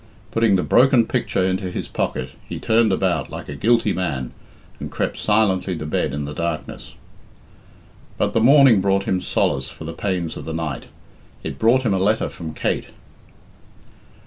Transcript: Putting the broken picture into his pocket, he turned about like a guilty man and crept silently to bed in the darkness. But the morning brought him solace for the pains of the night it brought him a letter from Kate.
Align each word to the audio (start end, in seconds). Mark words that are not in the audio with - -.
Putting 0.31 0.55
the 0.55 0.63
broken 0.63 1.05
picture 1.05 1.43
into 1.43 1.69
his 1.69 1.87
pocket, 1.87 2.31
he 2.49 2.57
turned 2.57 2.91
about 2.91 3.29
like 3.29 3.47
a 3.47 3.55
guilty 3.55 3.93
man 3.93 4.31
and 4.79 4.89
crept 4.89 5.19
silently 5.19 5.77
to 5.77 5.85
bed 5.85 6.11
in 6.11 6.25
the 6.25 6.33
darkness. 6.33 6.95
But 8.17 8.33
the 8.33 8.41
morning 8.41 8.81
brought 8.81 9.03
him 9.03 9.21
solace 9.21 9.69
for 9.69 9.83
the 9.83 9.93
pains 9.93 10.37
of 10.37 10.45
the 10.45 10.55
night 10.55 10.87
it 11.43 11.59
brought 11.59 11.83
him 11.83 11.93
a 11.93 11.99
letter 11.99 12.29
from 12.29 12.55
Kate. 12.55 12.87